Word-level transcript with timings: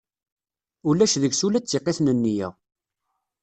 Ulac 0.89 1.13
deg-s 1.21 1.41
ula 1.45 1.59
d 1.59 1.65
tiqit 1.65 1.99
n 2.01 2.07
neyya. 2.23 2.49